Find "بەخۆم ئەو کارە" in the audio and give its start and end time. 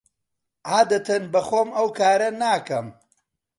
1.35-2.29